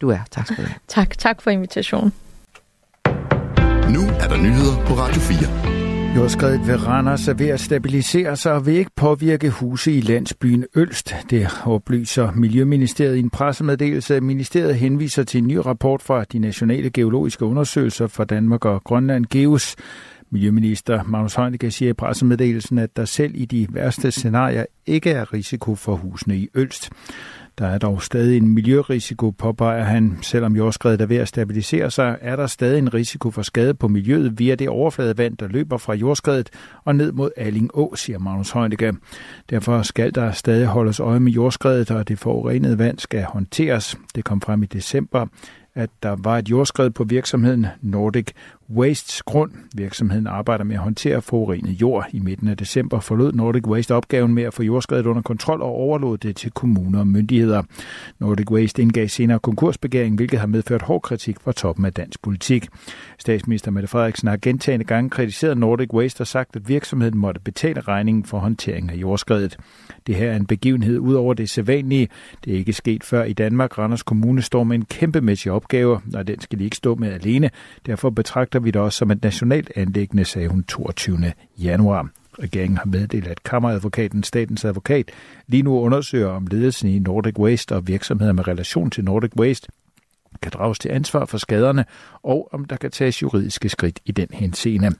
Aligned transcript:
du 0.00 0.08
er. 0.08 0.18
Tak 0.30 0.46
skal 0.46 0.56
du 0.56 0.68
have. 0.68 0.78
Tak, 0.88 1.18
tak 1.18 1.42
for 1.42 1.50
invitationen. 1.50 2.12
Nu 3.94 4.00
er 4.20 4.28
der 4.28 4.36
nyheder 4.36 4.86
på 4.86 4.94
Radio 4.94 5.20
4. 5.20 5.72
Jordskredet 6.16 6.66
ved 6.66 6.86
Randers 6.86 7.28
er 7.28 7.34
ved 7.34 7.48
at 7.48 7.60
stabilisere 7.60 8.36
sig 8.36 8.52
og 8.52 8.66
vil 8.66 8.74
ikke 8.74 8.90
påvirke 8.96 9.50
huse 9.50 9.92
i 9.92 10.00
landsbyen 10.00 10.64
Ølst. 10.74 11.14
Det 11.30 11.48
oplyser 11.64 12.32
Miljøministeriet 12.32 13.16
i 13.16 13.18
en 13.18 13.30
pressemeddelelse. 13.30 14.20
Ministeriet 14.20 14.74
henviser 14.74 15.22
til 15.22 15.38
en 15.38 15.46
ny 15.46 15.56
rapport 15.56 16.02
fra 16.02 16.24
de 16.24 16.38
nationale 16.38 16.90
geologiske 16.90 17.44
undersøgelser 17.44 18.06
for 18.06 18.24
Danmark 18.24 18.64
og 18.64 18.84
Grønland, 18.84 19.26
GEOS. 19.26 19.76
Miljøminister 20.30 21.02
Magnus 21.02 21.34
Heunicke 21.34 21.70
siger 21.70 21.90
i 21.90 21.92
pressemeddelelsen, 21.92 22.78
at 22.78 22.96
der 22.96 23.04
selv 23.04 23.32
i 23.34 23.44
de 23.44 23.66
værste 23.70 24.10
scenarier 24.10 24.64
ikke 24.86 25.10
er 25.10 25.32
risiko 25.32 25.74
for 25.74 25.96
husene 25.96 26.36
i 26.36 26.48
Ølst. 26.54 26.90
Der 27.58 27.66
er 27.66 27.78
dog 27.78 28.02
stadig 28.02 28.36
en 28.36 28.48
miljørisiko, 28.48 29.30
påpeger 29.30 29.84
han. 29.84 30.18
Selvom 30.22 30.56
jordskredet 30.56 31.00
er 31.00 31.06
ved 31.06 31.16
at 31.16 31.28
stabilisere 31.28 31.90
sig, 31.90 32.18
er 32.20 32.36
der 32.36 32.46
stadig 32.46 32.78
en 32.78 32.94
risiko 32.94 33.30
for 33.30 33.42
skade 33.42 33.74
på 33.74 33.88
miljøet 33.88 34.38
via 34.38 34.54
det 34.54 34.68
overfladevand, 34.68 35.36
der 35.36 35.48
løber 35.48 35.76
fra 35.76 35.94
jordskredet 35.94 36.50
og 36.84 36.96
ned 36.96 37.12
mod 37.12 37.30
Alling 37.36 37.70
Å, 37.74 37.96
siger 37.96 38.18
Magnus 38.18 38.50
Heunicke. 38.50 38.92
Derfor 39.50 39.82
skal 39.82 40.14
der 40.14 40.32
stadig 40.32 40.66
holdes 40.66 41.00
øje 41.00 41.20
med 41.20 41.32
jordskredet, 41.32 41.90
og 41.90 42.08
det 42.08 42.18
forurenede 42.18 42.78
vand 42.78 42.98
skal 42.98 43.22
håndteres. 43.22 43.98
Det 44.14 44.24
kom 44.24 44.40
frem 44.40 44.62
i 44.62 44.66
december 44.66 45.26
at 45.74 45.90
der 46.02 46.16
var 46.18 46.38
et 46.38 46.50
jordskred 46.50 46.90
på 46.90 47.04
virksomheden 47.04 47.66
Nordic 47.80 48.26
Wastes 48.76 49.22
grund. 49.22 49.50
Virksomheden 49.74 50.26
arbejder 50.26 50.64
med 50.64 50.76
at 50.76 50.82
håndtere 50.82 51.22
forurenet 51.22 51.80
jord. 51.80 52.06
I 52.12 52.18
midten 52.18 52.48
af 52.48 52.56
december 52.56 53.00
forlod 53.00 53.32
Nordic 53.32 53.66
Waste 53.66 53.94
opgaven 53.94 54.34
med 54.34 54.42
at 54.42 54.54
få 54.54 54.62
jordskredet 54.62 55.06
under 55.06 55.22
kontrol 55.22 55.62
og 55.62 55.68
overlod 55.68 56.18
det 56.18 56.36
til 56.36 56.50
kommuner 56.50 56.98
og 56.98 57.06
myndigheder. 57.06 57.62
Nordic 58.18 58.50
Waste 58.50 58.82
indgav 58.82 59.08
senere 59.08 59.38
konkursbegæring, 59.38 60.16
hvilket 60.16 60.40
har 60.40 60.46
medført 60.46 60.82
hård 60.82 61.02
kritik 61.02 61.40
fra 61.40 61.52
toppen 61.52 61.84
af 61.84 61.92
dansk 61.92 62.22
politik. 62.22 62.68
Statsminister 63.18 63.70
Mette 63.70 63.88
Frederiksen 63.88 64.28
har 64.28 64.38
gentagende 64.42 64.84
gange 64.84 65.10
kritiseret 65.10 65.58
Nordic 65.58 65.92
Waste 65.92 66.20
og 66.20 66.26
sagt, 66.26 66.56
at 66.56 66.68
virksomheden 66.68 67.18
måtte 67.18 67.40
betale 67.40 67.80
regningen 67.80 68.24
for 68.24 68.38
håndtering 68.38 68.90
af 68.90 68.94
jordskredet. 68.94 69.56
Det 70.06 70.14
her 70.14 70.30
er 70.30 70.36
en 70.36 70.46
begivenhed 70.46 70.98
ud 70.98 71.14
over 71.14 71.34
det 71.34 71.50
sædvanlige. 71.50 72.08
Det 72.44 72.52
er 72.52 72.58
ikke 72.58 72.72
sket 72.72 73.04
før 73.04 73.24
i 73.24 73.32
Danmark. 73.32 73.78
Randers 73.78 74.02
Kommune 74.02 74.42
står 74.42 74.64
med 74.64 74.76
en 74.76 74.84
kæmpemæssig 74.84 75.52
opgave, 75.52 76.00
og 76.14 76.26
den 76.26 76.40
skal 76.40 76.58
de 76.58 76.64
ikke 76.64 76.76
stå 76.76 76.94
med 76.94 77.12
alene. 77.12 77.50
Derfor 77.86 78.10
betragter 78.10 78.58
vi 78.64 78.70
det 78.70 78.82
også 78.82 78.98
som 78.98 79.10
et 79.10 79.22
nationalt 79.22 79.72
anlæggende, 79.76 80.24
sagde 80.24 80.48
hun 80.48 80.64
22. 80.64 81.32
januar. 81.58 82.08
Regeringen 82.38 82.76
har 82.76 82.86
meddelt, 82.86 83.26
at 83.26 83.42
kammeradvokaten, 83.42 84.22
statens 84.22 84.64
advokat, 84.64 85.10
lige 85.46 85.62
nu 85.62 85.80
undersøger, 85.80 86.28
om 86.28 86.46
ledelsen 86.46 86.88
i 86.88 86.98
Nordic 86.98 87.38
Waste 87.38 87.76
og 87.76 87.88
virksomheder 87.88 88.32
med 88.32 88.48
relation 88.48 88.90
til 88.90 89.04
Nordic 89.04 89.32
Waste 89.38 89.68
kan 90.42 90.52
drages 90.54 90.78
til 90.78 90.88
ansvar 90.88 91.24
for 91.24 91.38
skaderne, 91.38 91.84
og 92.22 92.48
om 92.52 92.64
der 92.64 92.76
kan 92.76 92.90
tages 92.90 93.22
juridiske 93.22 93.68
skridt 93.68 94.00
i 94.04 94.12
den 94.12 94.28
henseende. 94.32 94.90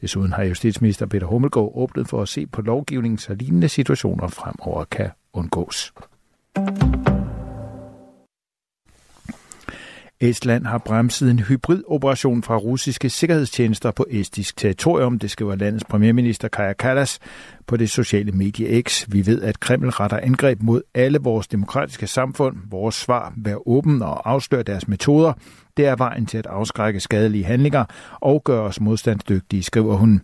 Desuden 0.00 0.32
har 0.32 0.42
justitsminister 0.42 1.06
Peter 1.06 1.26
Hummelgaard 1.26 1.72
åbnet 1.74 2.08
for 2.08 2.22
at 2.22 2.28
se 2.28 2.46
på 2.46 2.62
lovgivningen, 2.62 3.18
så 3.18 3.34
lignende 3.34 3.68
situationer 3.68 4.28
fremover 4.28 4.84
kan 4.84 5.10
undgås. 5.32 5.92
Estland 10.20 10.66
har 10.66 10.78
bremset 10.78 11.30
en 11.30 11.38
hybridoperation 11.38 12.42
fra 12.42 12.56
russiske 12.56 13.10
sikkerhedstjenester 13.10 13.90
på 13.90 14.06
estisk 14.10 14.56
territorium, 14.56 15.18
det 15.18 15.30
skriver 15.30 15.54
landets 15.54 15.84
premierminister 15.84 16.48
Kaja 16.48 16.72
Kallas 16.72 17.18
på 17.66 17.76
det 17.76 17.90
sociale 17.90 18.32
medie 18.32 18.82
X. 18.82 19.06
Vi 19.08 19.26
ved, 19.26 19.42
at 19.42 19.60
Kreml 19.60 19.88
retter 19.88 20.16
angreb 20.22 20.62
mod 20.62 20.82
alle 20.94 21.18
vores 21.18 21.48
demokratiske 21.48 22.06
samfund. 22.06 22.56
Vores 22.70 22.94
svar, 22.94 23.32
vær 23.36 23.68
åben 23.68 24.02
og 24.02 24.30
afslør 24.30 24.62
deres 24.62 24.88
metoder. 24.88 25.32
Det 25.76 25.86
er 25.86 25.96
vejen 25.96 26.26
til 26.26 26.38
at 26.38 26.46
afskrække 26.46 27.00
skadelige 27.00 27.44
handlinger 27.44 27.84
og 28.20 28.44
gøre 28.44 28.62
os 28.62 28.80
modstandsdygtige, 28.80 29.62
skriver 29.62 29.96
hun. 29.96 30.22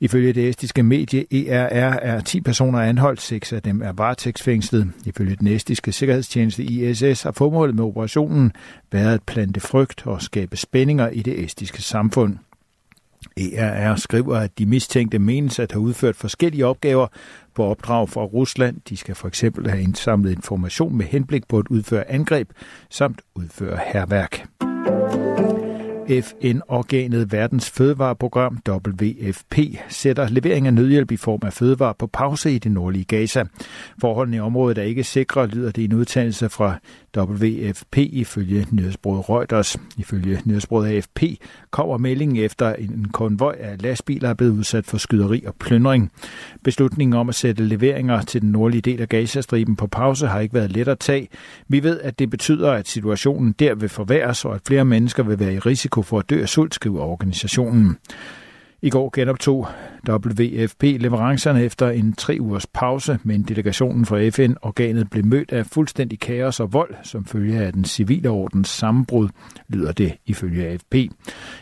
Ifølge 0.00 0.32
det 0.32 0.48
estiske 0.48 0.82
medie 0.82 1.48
ERR 1.48 1.98
er 2.02 2.20
10 2.20 2.40
personer 2.40 2.78
anholdt, 2.78 3.20
seks 3.20 3.52
af 3.52 3.62
dem 3.62 3.82
er 3.82 3.92
varetægtsfængslet. 3.92 4.92
Ifølge 5.04 5.36
den 5.36 5.46
estiske 5.46 5.92
sikkerhedstjeneste 5.92 6.64
ISS 6.64 7.22
har 7.22 7.32
formålet 7.32 7.74
med 7.74 7.84
operationen 7.84 8.52
været 8.92 9.14
at 9.14 9.22
plante 9.22 9.60
frygt 9.60 10.06
og 10.06 10.22
skabe 10.22 10.56
spændinger 10.56 11.08
i 11.08 11.22
det 11.22 11.44
estiske 11.44 11.82
samfund. 11.82 12.38
ERR 13.36 13.96
skriver, 13.96 14.36
at 14.36 14.58
de 14.58 14.66
mistænkte 14.66 15.18
menes 15.18 15.58
at 15.58 15.72
have 15.72 15.80
udført 15.80 16.16
forskellige 16.16 16.66
opgaver 16.66 17.06
på 17.54 17.64
opdrag 17.64 18.08
fra 18.08 18.24
Rusland. 18.24 18.76
De 18.88 18.96
skal 18.96 19.14
for 19.14 19.28
eksempel 19.28 19.70
have 19.70 19.82
indsamlet 19.82 20.32
information 20.32 20.96
med 20.96 21.06
henblik 21.06 21.48
på 21.48 21.58
at 21.58 21.68
udføre 21.70 22.10
angreb 22.10 22.50
samt 22.90 23.20
udføre 23.34 23.78
herværk. 23.92 24.53
FN-organet 26.08 27.32
Verdens 27.32 27.70
Fødevareprogram, 27.70 28.58
WFP, 28.68 29.58
sætter 29.88 30.28
levering 30.28 30.66
af 30.66 30.74
nødhjælp 30.74 31.12
i 31.12 31.16
form 31.16 31.40
af 31.42 31.52
fødevarer 31.52 31.92
på 31.92 32.06
pause 32.06 32.52
i 32.52 32.58
det 32.58 32.72
nordlige 32.72 33.04
Gaza. 33.04 33.44
Forholdene 34.00 34.36
i 34.36 34.40
området 34.40 34.78
er 34.78 34.82
ikke 34.82 35.04
sikre, 35.04 35.46
lyder 35.46 35.70
det 35.70 35.82
i 35.82 35.84
en 35.84 35.92
udtalelse 35.92 36.48
fra 36.48 36.78
WFP 37.16 37.96
ifølge 37.96 38.66
nyhedsbruget 38.70 39.30
Reuters. 39.30 39.76
Ifølge 39.98 40.40
nyhedsbruget 40.44 40.88
AFP 40.88 41.22
kommer 41.70 41.98
meldingen 41.98 42.36
efter 42.36 42.72
en 42.74 43.06
konvoj 43.12 43.56
af 43.60 43.82
lastbiler 43.82 44.28
er 44.28 44.34
blevet 44.34 44.52
udsat 44.52 44.86
for 44.86 44.98
skyderi 44.98 45.44
og 45.46 45.54
plyndring. 45.54 46.12
Beslutningen 46.64 47.14
om 47.14 47.28
at 47.28 47.34
sætte 47.34 47.64
leveringer 47.64 48.22
til 48.22 48.42
den 48.42 48.50
nordlige 48.50 48.80
del 48.80 49.00
af 49.00 49.08
Gazastriben 49.08 49.76
på 49.76 49.86
pause 49.86 50.26
har 50.26 50.40
ikke 50.40 50.54
været 50.54 50.72
let 50.72 50.88
at 50.88 50.98
tage. 50.98 51.28
Vi 51.68 51.82
ved, 51.82 52.00
at 52.00 52.18
det 52.18 52.30
betyder, 52.30 52.72
at 52.72 52.88
situationen 52.88 53.52
der 53.52 53.74
vil 53.74 53.88
forværres, 53.88 54.44
og 54.44 54.54
at 54.54 54.60
flere 54.66 54.84
mennesker 54.84 55.22
vil 55.22 55.40
være 55.40 55.54
i 55.54 55.58
risiko 55.58 55.93
for 56.02 56.18
at 56.18 56.30
dø 56.30 56.42
af 56.42 56.48
sult, 56.48 56.74
skriver 56.74 57.00
organisationen. 57.00 57.98
I 58.82 58.90
går 58.90 59.10
genoptog 59.14 59.66
WFP 60.08 60.82
leverancerne 60.82 61.64
efter 61.64 61.90
en 61.90 62.12
tre 62.12 62.36
ugers 62.40 62.66
pause, 62.66 63.18
men 63.22 63.42
delegationen 63.42 64.06
fra 64.06 64.28
FN-organet 64.28 65.10
blev 65.10 65.24
mødt 65.24 65.52
af 65.52 65.66
fuldstændig 65.66 66.20
kaos 66.20 66.60
og 66.60 66.72
vold, 66.72 66.94
som 67.02 67.24
følge 67.24 67.58
af 67.58 67.72
den 67.72 67.84
civile 67.84 68.30
ordens 68.30 68.68
sammenbrud, 68.68 69.28
lyder 69.68 69.92
det 69.92 70.12
ifølge 70.26 70.66
AFP. 70.66 70.94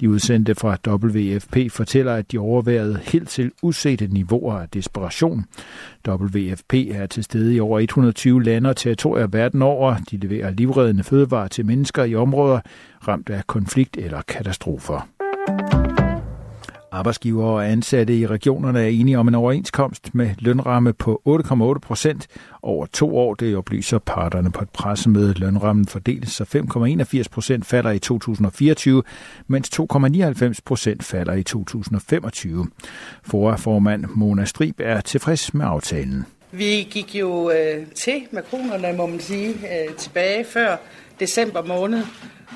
De 0.00 0.10
udsendte 0.10 0.54
fra 0.54 0.76
WFP 0.86 1.72
fortæller, 1.72 2.14
at 2.14 2.32
de 2.32 2.38
overværede 2.38 3.00
helt 3.02 3.28
til 3.28 3.52
usete 3.62 4.06
niveauer 4.06 4.54
af 4.54 4.68
desperation. 4.68 5.44
WFP 6.08 6.74
er 6.74 7.06
til 7.06 7.24
stede 7.24 7.54
i 7.54 7.60
over 7.60 7.78
120 7.78 8.42
lande 8.42 8.70
og 8.70 8.76
territorier 8.76 9.26
verden 9.26 9.62
over. 9.62 9.96
De 10.10 10.16
leverer 10.16 10.50
livreddende 10.50 11.02
fødevarer 11.04 11.48
til 11.48 11.66
mennesker 11.66 12.04
i 12.04 12.14
områder 12.14 12.60
ramt 13.08 13.30
af 13.30 13.46
konflikt 13.46 13.96
eller 13.96 14.22
katastrofer. 14.22 15.08
Arbejdsgiver 16.94 17.44
og 17.44 17.70
ansatte 17.70 18.18
i 18.18 18.26
regionerne 18.26 18.80
er 18.80 18.86
enige 18.86 19.18
om 19.18 19.28
en 19.28 19.34
overenskomst 19.34 20.14
med 20.14 20.30
lønramme 20.38 20.92
på 20.92 21.22
8,8 21.28 21.78
procent 21.78 22.26
over 22.62 22.86
to 22.86 23.16
år. 23.16 23.34
Det 23.34 23.56
oplyser 23.56 23.98
parterne 23.98 24.52
på 24.52 24.62
et 24.62 24.70
pressemøde. 24.70 25.34
Lønrammen 25.34 25.86
fordeles, 25.86 26.30
så 26.30 26.44
5,81 26.44 27.24
procent 27.30 27.66
falder 27.66 27.90
i 27.90 27.98
2024, 27.98 29.02
mens 29.46 29.80
2,99 29.80 30.58
procent 30.64 31.04
falder 31.04 31.32
i 31.32 31.42
2025. 31.42 32.66
Forformand 33.22 34.04
Mona 34.14 34.44
Strib 34.44 34.80
er 34.80 35.00
tilfreds 35.00 35.54
med 35.54 35.66
aftalen. 35.66 36.24
Vi 36.52 36.88
gik 36.90 37.14
jo 37.14 37.50
øh, 37.50 37.86
til 37.94 38.22
med 38.30 38.42
kronerne, 38.50 38.96
må 38.96 39.06
man 39.06 39.20
sige, 39.20 39.50
øh, 39.50 39.94
tilbage 39.94 40.44
før 40.44 40.76
december 41.20 41.62
måned, 41.64 42.02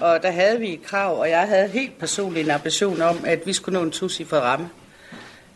og 0.01 0.23
der 0.23 0.31
havde 0.31 0.61
vi 0.61 0.73
et 0.73 0.83
krav, 0.83 1.19
og 1.19 1.31
jeg 1.31 1.49
havde 1.49 1.69
helt 1.69 1.99
personligt 1.99 2.45
en 2.45 2.51
ambition 2.51 3.03
om, 3.03 3.19
at 3.27 3.47
vi 3.47 3.53
skulle 3.53 3.79
nå 3.79 3.85
en 3.85 4.27
for 4.27 4.37
ramme. 4.37 4.71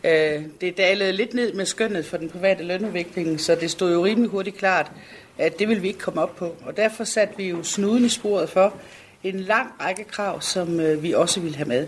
Øh, 0.03 0.43
det 0.61 0.77
dalede 0.77 1.11
lidt 1.11 1.33
ned 1.33 1.53
med 1.53 1.65
skønnet 1.65 2.05
for 2.05 2.17
den 2.17 2.29
private 2.29 2.63
lønudvikling, 2.63 3.39
så 3.39 3.55
det 3.55 3.71
stod 3.71 3.93
jo 3.93 4.05
rimelig 4.05 4.29
hurtigt 4.29 4.57
klart, 4.57 4.91
at 5.37 5.59
det 5.59 5.67
ville 5.67 5.81
vi 5.81 5.87
ikke 5.87 5.99
komme 5.99 6.21
op 6.21 6.35
på. 6.35 6.55
Og 6.65 6.77
derfor 6.77 7.03
satte 7.03 7.37
vi 7.37 7.49
jo 7.49 7.63
snuden 7.63 8.05
i 8.05 8.09
sporet 8.09 8.49
for 8.49 8.73
en 9.23 9.39
lang 9.39 9.71
række 9.81 10.03
krav, 10.03 10.41
som 10.41 10.79
øh, 10.79 11.03
vi 11.03 11.11
også 11.11 11.39
ville 11.39 11.57
have 11.57 11.67
med. 11.67 11.87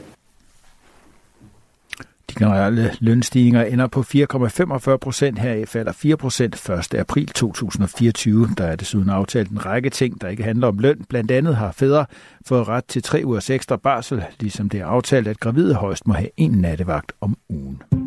Generelle 2.40 2.92
lønstigninger 3.00 3.64
ender 3.64 3.88
på 3.88 4.00
4,45 4.00 4.98
procent. 4.98 5.40
Heraf 5.40 5.68
falder 5.68 5.92
4 5.92 6.18
procent 6.18 6.70
1. 6.70 6.94
april 6.94 7.28
2024. 7.28 8.50
Der 8.58 8.66
er 8.66 8.76
desuden 8.76 9.10
aftalt 9.10 9.50
en 9.50 9.66
række 9.66 9.90
ting, 9.90 10.22
der 10.22 10.28
ikke 10.28 10.44
handler 10.44 10.68
om 10.68 10.80
løn. 10.80 11.06
Blandt 11.10 11.32
andet 11.32 11.56
har 11.56 11.72
fædre 11.72 12.06
fået 12.46 12.68
ret 12.68 12.86
til 12.86 13.04
tre 13.04 13.22
ugers 13.26 13.50
ekstra 13.50 13.76
barsel, 13.76 14.24
ligesom 14.40 14.70
det 14.70 14.80
er 14.80 14.86
aftalt, 14.86 15.28
at 15.28 15.40
gravide 15.40 15.74
højst 15.74 16.08
må 16.08 16.14
have 16.14 16.30
en 16.38 16.52
nattevagt 16.52 17.12
om 17.22 17.38
ugen. 17.50 18.05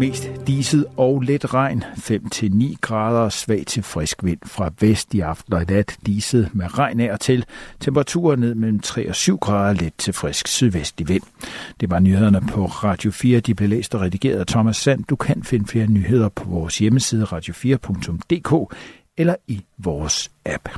Mest 0.00 0.30
diset 0.46 0.86
og 0.96 1.20
lidt 1.20 1.54
regn, 1.54 1.84
5-9 1.84 2.74
grader, 2.80 3.28
svag 3.28 3.64
til 3.66 3.82
frisk 3.82 4.24
vind 4.24 4.38
fra 4.44 4.70
vest 4.80 5.14
i 5.14 5.20
aften 5.20 5.52
og 5.52 5.62
i 5.62 5.64
nat. 5.64 5.96
Diset 6.06 6.50
med 6.52 6.78
regn 6.78 7.00
af 7.00 7.12
og 7.12 7.20
til. 7.20 7.44
Temperaturer 7.80 8.36
ned 8.36 8.54
mellem 8.54 8.80
3 8.80 9.08
og 9.08 9.14
7 9.14 9.38
grader, 9.38 9.72
lidt 9.72 9.98
til 9.98 10.12
frisk 10.12 10.48
sydvestlig 10.48 11.08
vind. 11.08 11.22
Det 11.80 11.90
var 11.90 11.98
nyhederne 11.98 12.40
på 12.40 12.66
Radio 12.66 13.10
4. 13.10 13.40
De 13.40 13.54
blev 13.54 13.68
læst 13.68 13.94
og 13.94 14.00
redigeret 14.00 14.38
af 14.38 14.46
Thomas 14.46 14.76
Sand. 14.76 15.04
Du 15.04 15.16
kan 15.16 15.44
finde 15.44 15.66
flere 15.66 15.86
nyheder 15.86 16.28
på 16.28 16.44
vores 16.44 16.78
hjemmeside 16.78 17.24
radio4.dk 17.24 18.76
eller 19.16 19.34
i 19.46 19.64
vores 19.78 20.30
app. 20.46 20.68